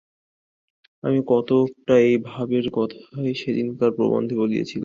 [1.03, 4.79] আপনি কতকটা এই ভাবের কথাই সেদিনকার প্রবন্ধেও বলিয়াছিলেন।